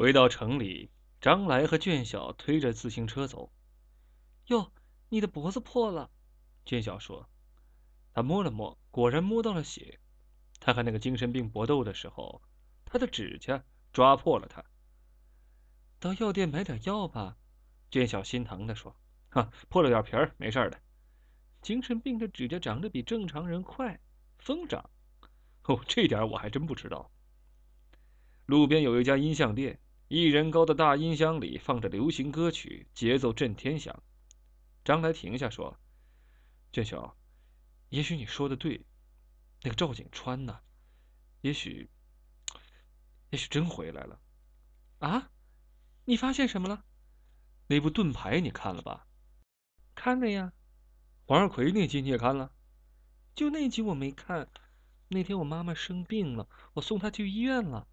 [0.00, 0.90] 回到城里，
[1.20, 3.52] 张来和卷小推着自行车走。
[4.46, 4.72] 哟，
[5.10, 6.10] 你的脖子破了，
[6.64, 7.28] 卷小说。
[8.14, 10.00] 他摸了摸，果然摸到了血。
[10.58, 12.40] 他和那个精神病搏斗的时候，
[12.86, 14.64] 他的指甲抓破了他。
[15.98, 17.36] 到药店买点药吧，
[17.90, 18.96] 卷小心疼的说
[19.28, 20.80] ：“哈，破了点皮儿，没事的。
[21.60, 24.00] 精神病的指甲长得比正常人快，
[24.38, 24.88] 疯长。
[25.64, 27.10] 哦，这点我还真不知道。”
[28.48, 29.78] 路边有一家音像店。
[30.12, 34.02] 一人高的大音箱里放着流行歌曲，节奏震天响。
[34.84, 35.78] 张来停下说
[36.72, 37.14] ：“俊雄，
[37.90, 38.84] 也许你说的对，
[39.62, 40.62] 那个赵景川呢？
[41.42, 41.88] 也许，
[43.30, 44.20] 也许真回来了。
[44.98, 45.30] 啊？
[46.06, 46.84] 你发现什么了？
[47.68, 49.06] 那部盾牌你看了吧？
[49.94, 50.52] 看了呀。
[51.24, 52.50] 黄二奎那集你也看了？
[53.32, 54.50] 就那集我没看。
[55.06, 57.86] 那天我妈妈生病了，我送她去医院了。”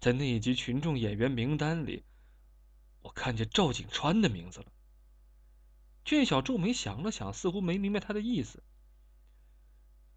[0.00, 2.04] 在那一集群众演员名单里，
[3.02, 4.66] 我看见赵景川的名字了。
[6.04, 8.62] 俊小皱眉想了想，似乎没明白他的意思。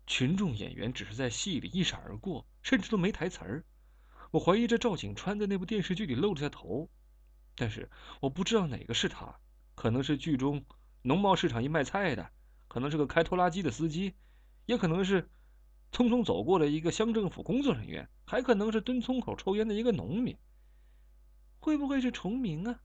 [0.06, 3.66] 群众演员只是在戏里一闪而过，甚至都没台词儿。
[4.30, 6.88] 我怀疑这赵景川在那部电视剧里露了下头，
[7.56, 9.40] 但是我不知道哪个是他。
[9.74, 10.64] 可能是剧中
[11.02, 12.32] 农贸市场一卖菜的，
[12.68, 14.14] 可能是个开拖拉机的司机，
[14.68, 15.28] 也可能是……
[15.92, 20.38] 匆匆走过了一个乡政府工作人员，还可能是蹲村口抽烟的一个农民。
[21.60, 22.80] 会不会是重名啊？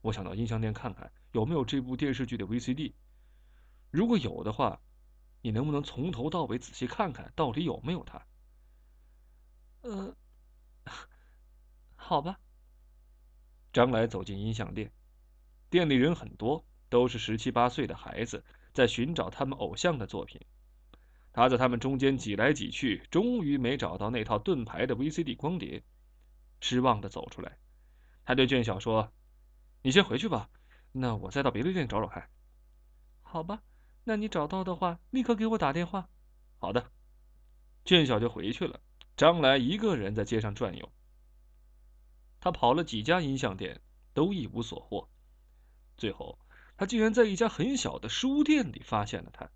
[0.00, 2.94] 我想到音像店看看有没有这部电视剧的 VCD。
[3.90, 4.80] 如果有的话，
[5.42, 8.26] 你能不能从头到尾仔细看看到底有没有他？
[9.82, 10.16] 呃，
[11.94, 12.40] 好吧。
[13.72, 14.90] 张来走进音像店，
[15.70, 20.40] 店里人很多，都是十七八岁的孩子，在寻找他们偶像的作品。
[21.32, 25.82] 他在他们中间挤来挤去，终于没找到那套盾牌的 VCD 光碟，
[26.60, 27.58] 失望的走出来。
[28.24, 29.12] 他对卷小说
[29.82, 30.50] ：“你先回去吧，
[30.92, 32.28] 那我再到别的店找找看。
[33.22, 33.62] ”“好吧，
[34.04, 36.08] 那你找到的话，立刻给我打电话。
[36.60, 36.90] ”“好的。”
[37.84, 38.80] 卷小就回去了。
[39.16, 40.92] 张来一个人在街上转悠。
[42.40, 43.80] 他跑了几家音像店，
[44.14, 45.08] 都一无所获。
[45.96, 46.38] 最后，
[46.76, 49.50] 他竟然在一家很小的书店里发现了他。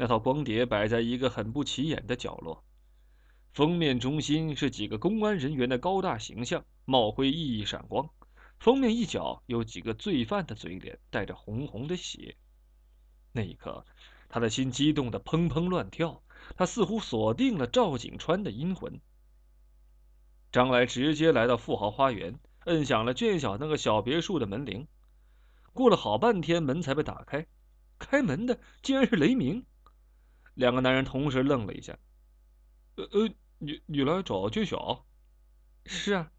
[0.00, 2.64] 那套光碟摆在一个很不起眼的角落，
[3.52, 8.08] 封面中心是几个公安人员的高大形象，帽徽熠熠闪光。
[8.58, 12.34] 封面一角有几个罪犯的嘴脸，带着红红的血。
[13.32, 13.84] 那一刻，
[14.30, 16.22] 他的心激动的砰砰乱跳，
[16.56, 19.02] 他似乎锁定了赵景川的阴魂。
[20.50, 24.88] 张来直接来到富豪花园，摁响了卷小那个小别墅的门铃。
[25.74, 27.46] 过了好半天，门才被打开，
[27.98, 29.66] 开门的竟然是雷鸣。
[30.60, 31.98] 两个男人同时愣了一下。
[32.96, 35.06] 呃呃，你你来找俊晓？
[35.86, 36.30] 是啊，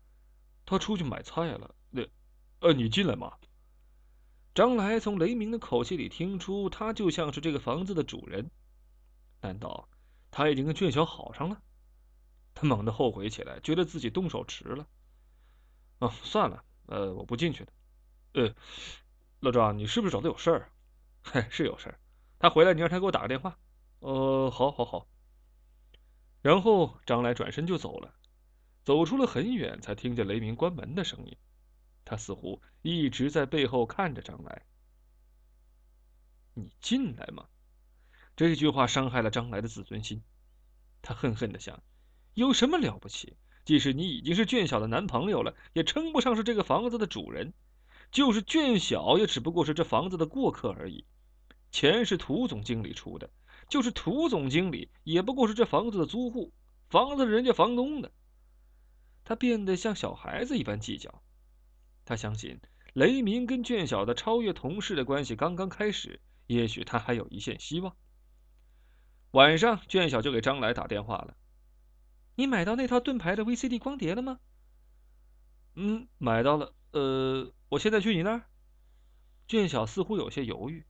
[0.63, 1.73] 他出去买菜了。
[1.89, 2.07] 那，
[2.59, 3.33] 呃，你进来吗。
[4.53, 8.51] 张来从雷鸣的口气里听出，他就像是这个房子的主人。
[9.41, 9.89] 难道
[10.29, 11.59] 他已经跟俊晓好上了？
[12.53, 14.87] 他猛地后悔起来，觉得自己动手迟了。
[15.97, 17.71] 哦，算了，呃，我不进去了。
[18.33, 18.53] 呃，
[19.39, 20.71] 老张，你是不是找他有事儿？
[21.23, 21.99] 嗨， 是有事儿。
[22.37, 23.57] 他回来，你让他给我打个电话。
[24.01, 25.07] 呃，好，好，好。
[26.41, 28.15] 然后张来转身就走了，
[28.83, 31.37] 走出了很远，才听见雷鸣关门的声音。
[32.03, 34.63] 他似乎一直在背后看着张来。
[36.55, 37.45] 你进来吗？
[38.35, 40.23] 这句话伤害了张来的自尊心。
[41.03, 41.83] 他恨恨的想：
[42.33, 43.37] 有什么了不起？
[43.65, 47.53] 即使你已经是卷小的男朋友了，也称不上是这个房子的主人。
[48.11, 51.05] 就是卷小，也只不过是这房子的过客而已。
[51.69, 53.29] 钱是涂总经理出的。
[53.71, 56.51] 就是涂总经理，也不过是这房子的租户，
[56.89, 58.11] 房子是人家房东的。
[59.23, 61.23] 他变得像小孩子一般计较。
[62.03, 62.59] 他相信
[62.91, 67.95] 雷鸣跟卷小的超越同事的关系刚刚开始，也许他还有一线希望。
[69.31, 71.37] 晚上，卷小就给张来打电话了
[72.35, 74.41] ：“你买到那套盾牌的 VCD 光碟了吗
[75.75, 76.73] ？”“嗯，买到了。
[76.91, 78.43] 呃，我现在去你那儿。”
[79.47, 80.83] 卷小似乎有些犹豫：“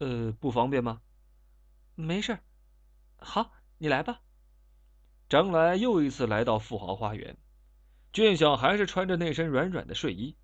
[0.00, 1.02] 呃，不方便吗？”
[1.94, 2.38] 没事，
[3.16, 4.20] 好，你来吧。
[5.28, 7.36] 张来又一次来到富豪花园，
[8.12, 10.36] 俊晓还是穿着那身软软的睡衣。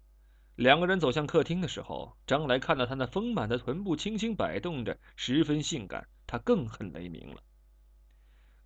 [0.56, 7.42] 两个人走向客厅的时候，张来看到他那丰满的臀部轻轻摆动着，十分性感，他更恨雷鸣了。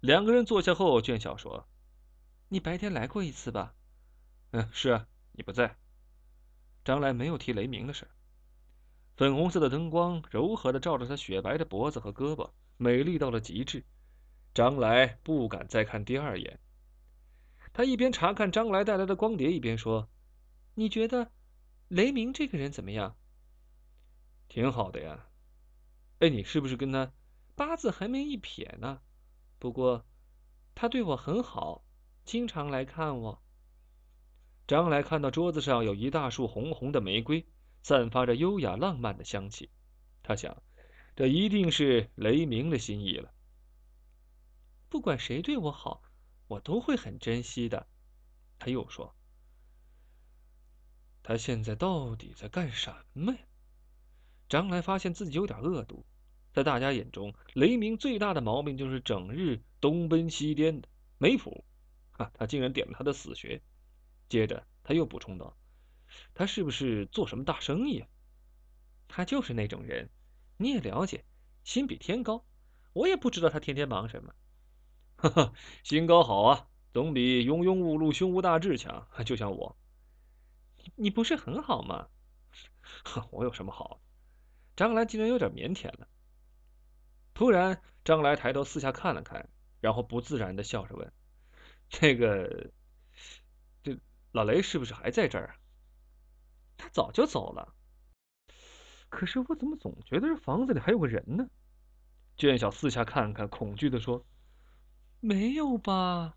[0.01, 1.69] 两个人坐下后，俊晓说
[2.49, 3.75] ：“你白天来过一次吧
[4.51, 5.77] ？”“嗯，是啊，你不在。”
[6.85, 8.09] 张来没有提雷鸣的事。
[9.17, 12.51] 粉红色的灯光柔和的照着他雪白的脖子和胳膊。
[12.83, 13.85] 美丽到了极致，
[14.55, 16.59] 张来不敢再看第二眼。
[17.73, 20.11] 他一边查看张来带来的光碟，一边说
[20.75, 21.31] ：“你觉得
[21.87, 23.17] 雷鸣这个人怎么样
[24.49, 25.29] ？”“挺好的呀。
[26.19, 27.13] ”“哎，你是不是跟他
[27.55, 29.01] 八字还没一撇呢？
[29.61, 30.05] 不过
[30.75, 31.85] 他对我很好，
[32.25, 33.41] 经常来看我。”
[34.67, 37.47] 张来看到桌子上有一大束红红的玫瑰，
[37.83, 39.71] 散发着优雅浪漫的香气。
[40.25, 40.63] 他想，
[41.15, 43.33] 这一定是雷鸣的心意了。
[44.89, 46.03] 不管谁对我好，
[46.49, 47.87] 我都会很珍惜的。
[48.59, 49.15] 他又说
[51.23, 53.41] ：“他现在到底在干什么呀？”
[54.49, 56.05] 张来发现自己有点恶毒。
[56.53, 61.65] 在大家眼中，雷鸣最大的毛病就是整日东奔西颠的，没谱。
[62.11, 63.63] 哈，他竟然点了他的死穴。
[64.29, 65.57] 接着他又补充道
[66.35, 68.05] ：“他是不是做什么大生意
[69.09, 70.11] ？”“他就是那种人，
[70.57, 71.25] 你也了解，
[71.65, 72.45] 心比天高。
[72.93, 74.35] 我也不知道他天天忙什么。
[75.17, 75.53] ”“哈哈，
[75.83, 79.09] 心高好啊，总比庸庸碌碌、胸无大志强。
[79.25, 79.77] 就像我，
[80.97, 82.09] 你不是很好吗
[83.05, 84.01] ？”“哼我有什么好？”
[84.77, 86.09] 张来竟然有点腼腆了。
[87.35, 89.49] 突然，张来抬头四下看了看，
[89.81, 91.13] 然后不自然的笑着问
[91.89, 92.71] ：“这个？”
[93.83, 93.99] 这
[94.33, 95.57] 老雷是不是还在这儿？
[96.77, 97.75] 他早就走了。
[99.13, 101.47] 可是我怎么总觉得这房子里还有个人呢？
[102.39, 104.25] 卷小四下看看，恐惧的说
[105.21, 106.35] ：“没有吧？”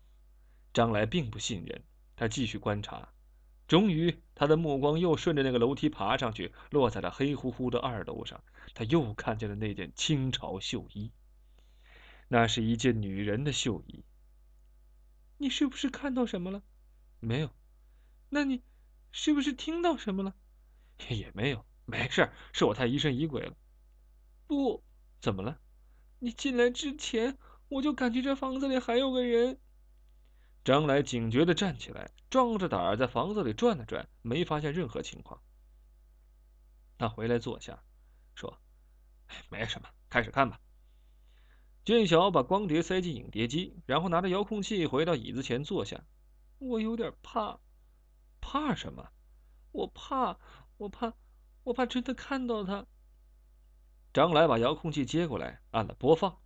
[0.74, 1.82] 张来并不信任，
[2.14, 3.08] 他继续观察。
[3.66, 8.44] 终于，他的目光又顺着那个楼梯爬上去，落在了黑乎乎的二楼上。
[8.74, 11.10] 他又看见了那件清朝绣衣，
[12.28, 14.04] 那是一件女人的绣衣。
[15.38, 16.62] 你是不是看到什么了？
[17.20, 17.50] 没有。
[18.28, 18.62] 那你
[19.12, 20.34] 是不是听到什么了？
[21.08, 23.56] 也没有，没事，是我太疑神疑鬼了。
[24.46, 24.82] 不，
[25.20, 25.58] 怎么了？
[26.18, 27.38] 你进来之前，
[27.68, 29.58] 我就感觉这房子里还有个人。
[30.64, 35.40] 张来警觉的站起来，壮着胆儿在房子里转了转，没发现任何情况。
[36.98, 37.84] 他回来坐下，
[38.34, 38.58] 说
[39.48, 40.60] ：“没什么，开始看吧。”
[41.84, 46.04] 俊晓把光碟塞进影碟机，然后拿着遥控器回到椅子前坐下。
[46.58, 47.60] 我有点怕。
[48.40, 49.08] 怕什么？
[49.70, 50.38] 我怕，
[50.78, 51.12] 我怕，
[51.66, 52.86] 我怕真的看到他。
[54.14, 56.38] 张来把遥控器接过来，按了播放。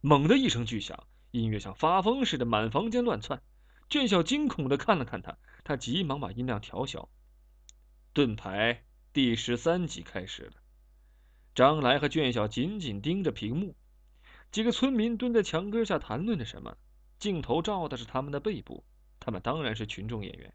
[0.00, 3.42] 猛的一声巨响，音乐像发疯似的满房间乱窜。
[3.90, 7.10] 卷小惊恐的看了看他，他急忙把音量调小。
[8.14, 8.82] 盾牌
[9.12, 10.54] 第十三集开始了。
[11.54, 13.76] 张来和卷小紧紧盯着屏幕。
[14.50, 16.78] 几个村民蹲在墙根下谈论着什么，
[17.18, 18.86] 镜头照的是他们的背部。
[19.20, 20.54] 他们当然是群众演员。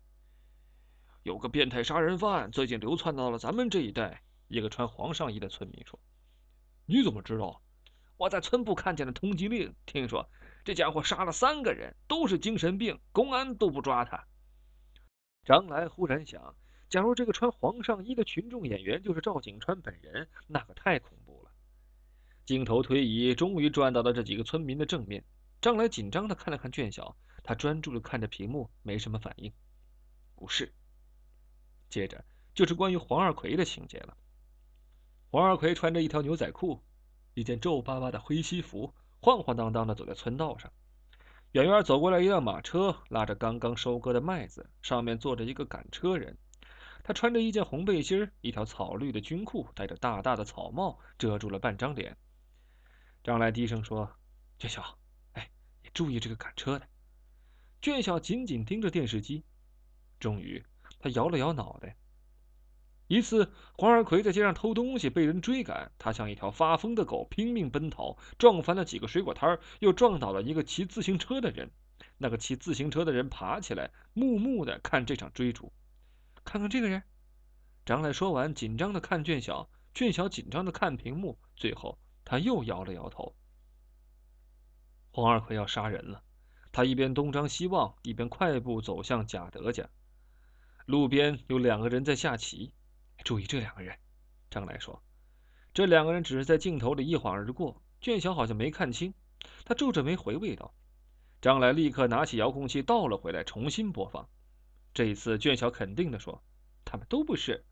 [1.26, 4.22] 有个变态杀人犯最近流窜到了咱们这一带。
[4.48, 6.00] 一个穿黄上衣的村民说
[6.86, 7.64] ：“你怎么知道？
[8.16, 9.74] 我在村部看见了通缉令。
[9.88, 10.30] 听说
[10.64, 14.24] 这家伙杀了三个人，都是精神病，公安都不抓他。”
[15.44, 16.56] 张来忽然想：
[16.90, 21.50] 假如这个穿黄上衣的群众演员就是赵景川本人，那可太恐怖了。
[22.46, 25.26] 镜头推移，终于转到了这几个村民的正面。
[25.60, 29.52] 张来紧张的看了看卷小，他专注的看着屏幕，没什么反应。
[30.36, 30.72] 不是。
[31.90, 32.24] 接着
[32.54, 34.18] 就是关于黄二奎的情节了。
[35.30, 36.82] 黄二奎穿着一条牛仔裤，
[37.34, 40.72] 一件皱巴巴的灰西服，晃晃荡荡的走在村道上。
[41.52, 46.38] 远远走过来一辆马车，拉着刚刚收割的麦子，上面坐着一个赶车人。
[47.04, 52.18] 他穿着一件红背心，一条草绿的军裤，戴着大大的草帽，遮住了半张脸。
[53.24, 54.12] 张来低声说
[54.58, 54.98] ：“俊小，
[55.34, 55.50] 哎，
[55.84, 56.88] 你注意这个赶车的。”
[57.80, 59.44] 俊小紧紧盯着电视机，
[60.20, 60.66] 终于。
[61.06, 61.96] 他摇了摇脑袋。
[63.06, 65.92] 一次，黄二奎在街上偷东西，被人追赶。
[66.00, 71.70] 他像一条发疯的狗，拼命奔逃，撞翻了几个水果摊又撞倒了一个骑自行车的人。
[72.18, 75.72] 那个骑自行车的人爬起来，木木的看这场追逐。
[76.44, 77.04] 看看这个人，
[77.86, 81.38] 张磊说完，紧张的看卷小，卷小紧张的看屏幕。
[81.56, 83.36] 最后，他又摇了摇头。
[85.12, 86.24] 黄二奎要杀人了。
[86.72, 89.88] 他一边东张西望，一边快步走向贾德家。
[90.86, 92.72] 路边有两个人在下棋，
[93.24, 93.98] 注意这两个人。
[94.52, 95.02] 张来说
[95.74, 99.14] ：“这两个人只是在镜头里一晃而过。”卷小好像没看清，
[99.64, 100.76] 他皱着眉回味道。
[101.42, 104.30] 张来立刻拿起遥控器倒了回来，重新播放。
[104.94, 106.44] 这一次，卷小肯定地说
[106.86, 107.66] ：“他们都不是。”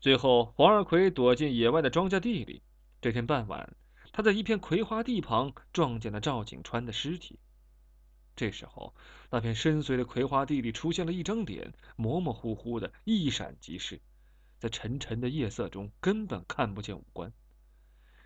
[0.00, 2.62] 最后，黄二奎躲进野外的庄稼地里。
[3.00, 3.74] 这天傍晚，
[4.12, 7.38] 他在一片葵花地旁撞见了赵景川的尸体。
[8.36, 8.94] 这时候，
[9.30, 14.00] 那片深邃的葵花地里出现了一张脸，模模糊糊的，一闪即逝，
[14.58, 17.32] 在沉沉的夜色中根本看不见五官。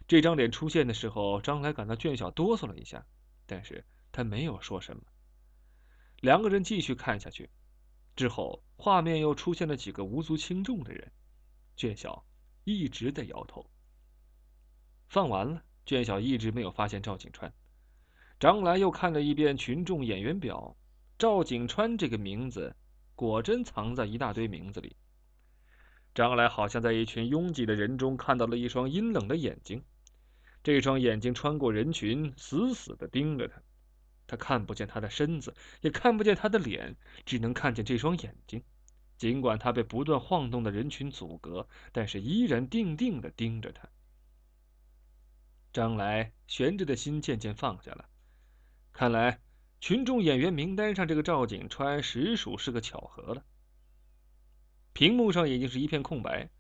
[0.06, 3.06] 这张脸出现的时候，张来感到卷小哆嗦了一下，
[3.44, 5.02] 但是他没有说什么。
[6.20, 7.50] 两个人继续看下去，
[8.16, 11.12] 之后画面又出现了几个无足轻重的人。
[11.76, 12.24] 卷小
[12.64, 13.70] 一直在摇头。
[15.06, 17.52] 放完了，卷小一直没有发现赵景川。
[18.40, 20.76] 张来又看了一遍群众演员表，
[21.18, 22.76] 赵景川这个名字
[23.16, 24.97] 果真藏在一大堆名字里。
[26.14, 29.85] 张来好像在一群拥挤的人中看到了一双阴冷的眼睛，
[30.62, 33.61] 这双眼睛穿过人群，死死的盯着他。
[34.28, 38.62] 他看不见他的身子，也看不见他的脸，只能看见这双眼睛。
[39.16, 43.88] 尽管他被不断晃动的人群阻隔，但是依然定定的盯着他。
[45.73, 48.09] 张来悬着的心渐渐放下了。
[48.99, 49.38] 看来
[49.81, 53.45] 群众演员名单上这个赵景川实属是个巧合了。
[54.93, 56.50] 屏幕上已经是一片空白，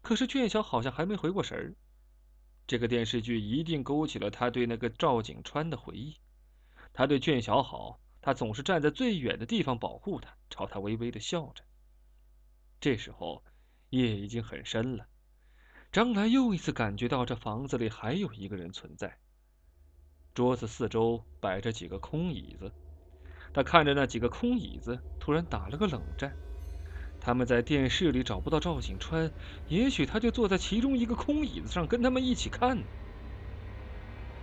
[0.00, 1.74] 可是卷小好像还没回过神儿。
[2.66, 6.16] 这个电视剧一定勾起了他对那个赵景川的回忆。
[6.94, 11.62] 他对卷小好，他总是站在最远的地方保护他，朝他微微的笑着。
[12.80, 13.44] 这时候
[13.90, 15.06] 夜已经很深了，
[15.92, 19.18] 张兰又一次感觉到这房子里还有一个人存在。
[20.34, 22.72] 桌子四周摆着几个空椅子，
[23.52, 26.32] 他看着那几个空椅子，突然打了个冷战。
[27.20, 29.30] 他们在电视里找不到赵景川，
[29.68, 32.76] 也许他就坐在其中一个空椅子上跟他们一起看。
[32.76, 32.82] 呢。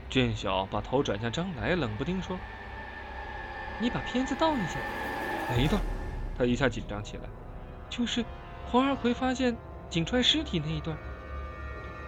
[0.09, 2.37] 俊晓把头转向张来，冷不丁说
[3.81, 4.79] ：“你把片子倒一下。”
[5.51, 5.81] 哪一段？
[6.37, 7.23] 他一下紧张起来。
[7.89, 8.23] 就是
[8.65, 9.57] 黄二奎发现
[9.89, 10.97] 景川尸体那一段。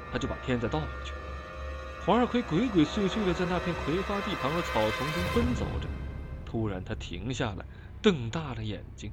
[0.10, 1.12] 他就把片子倒回去。
[2.06, 5.88] 黄二奎鬼鬼祟祟的在那片葵花地旁的草丛中奔走着。
[6.46, 7.66] 突然，他停下来，
[8.02, 9.10] 瞪大了眼睛。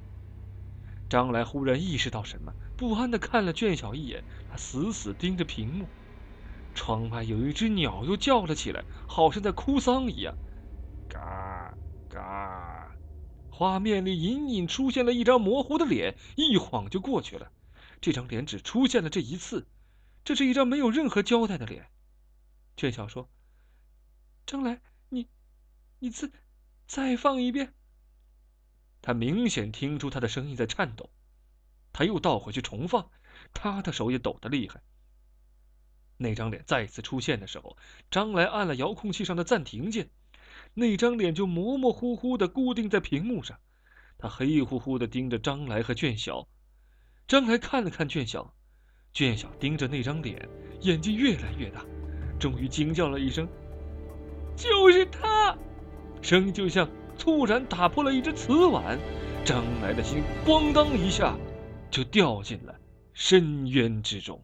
[1.09, 5.85] 张来忽然意识到什么，不安的看了卷小一眼，他死死盯着屏幕。
[6.75, 10.35] 窗外有一只鸟又叫了起来，好像在哭丧一样。
[11.07, 11.73] 嘎
[12.09, 12.91] 嘎，
[13.49, 17.51] 画面里隐隐出现了一张模糊的脸，一晃就过去了。
[18.01, 19.65] 这张脸只出现了这一次，
[20.25, 21.85] 这是一张没有任何交代的脸。
[22.75, 23.29] 卷小说
[24.45, 25.27] ：“张来，你，
[25.99, 26.29] 你再
[26.87, 27.73] 再放一遍。”
[29.01, 31.09] 他明显听出他的声音在颤抖，
[31.91, 33.09] 他又倒回去重放，
[33.53, 34.81] 他的手也抖得厉害。
[36.17, 37.75] 那张脸再次出现的时候，
[38.11, 40.11] 张来按了遥控器上的暂停键，
[40.75, 43.59] 那张脸就模模糊糊的固定在屏幕上。
[44.19, 46.47] 他黑乎乎的盯着张来和卷小，
[47.27, 48.55] 张来看了看卷小，
[49.13, 50.47] 卷小盯着那张脸，
[50.81, 51.83] 眼睛越来越大，
[52.41, 53.47] 终于惊叫了一声
[54.57, 55.55] ：“就是他！”
[56.23, 58.97] 声音就像突然打破了一只瓷碗，
[59.45, 61.37] 张来的心咣当一下
[61.91, 62.75] 就掉进了
[63.13, 64.43] 深渊之中。